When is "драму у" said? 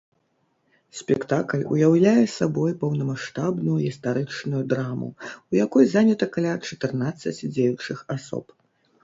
4.73-5.59